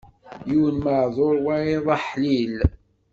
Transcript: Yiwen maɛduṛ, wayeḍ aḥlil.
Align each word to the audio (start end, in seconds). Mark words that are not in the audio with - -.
Yiwen 0.49 0.77
maɛduṛ, 0.83 1.35
wayeḍ 1.45 1.85
aḥlil. 1.95 2.55